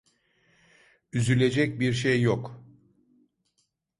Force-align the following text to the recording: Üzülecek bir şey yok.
Üzülecek 1.13 1.79
bir 1.79 1.93
şey 1.93 2.21
yok. 2.21 2.61